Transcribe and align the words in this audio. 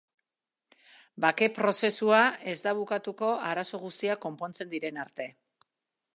Bake 1.25 1.49
prozesua 1.59 2.21
ez 2.55 2.57
da 2.69 2.73
bukatuko 2.81 3.31
arazo 3.51 3.83
guztiak 3.87 4.27
konpontzen 4.29 4.75
diren 4.75 5.01
arte. 5.07 5.31